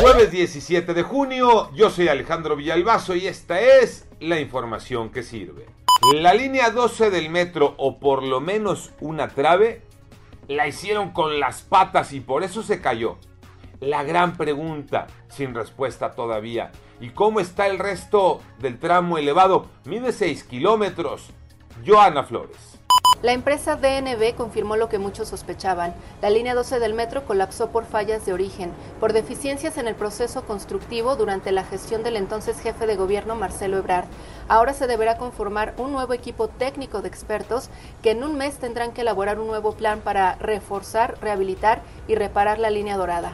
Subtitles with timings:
[0.00, 5.66] Jueves 17 de junio, yo soy Alejandro Villalbazo y esta es la información que sirve.
[6.14, 9.82] La línea 12 del metro, o por lo menos una trave,
[10.48, 13.18] la hicieron con las patas y por eso se cayó.
[13.80, 19.68] La gran pregunta, sin respuesta todavía, ¿y cómo está el resto del tramo elevado?
[19.84, 21.30] Mide 6 kilómetros.
[21.86, 22.73] Joana Flores.
[23.24, 25.94] La empresa DNB confirmó lo que muchos sospechaban.
[26.20, 28.70] La línea 12 del metro colapsó por fallas de origen,
[29.00, 33.78] por deficiencias en el proceso constructivo durante la gestión del entonces jefe de gobierno Marcelo
[33.78, 34.04] Ebrard.
[34.46, 37.70] Ahora se deberá conformar un nuevo equipo técnico de expertos
[38.02, 42.58] que en un mes tendrán que elaborar un nuevo plan para reforzar, rehabilitar y reparar
[42.58, 43.32] la línea dorada.